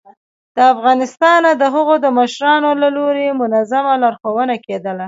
ه 0.55 0.59
افغانستانه 0.75 1.49
د 1.61 1.63
هغو 1.73 1.95
د 2.03 2.07
مشرانو 2.19 2.69
له 2.81 2.87
لوري 2.97 3.27
منظمه 3.41 3.93
لارښوونه 4.03 4.55
کېدله 4.65 4.99